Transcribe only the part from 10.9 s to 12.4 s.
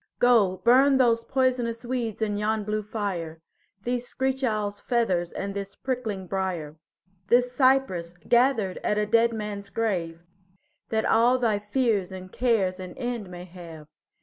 all thy fears and